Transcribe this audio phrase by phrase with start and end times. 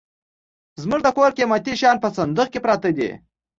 [0.81, 3.09] زموږ د کور قيمتي شيان په صندوخ کي پراته وي.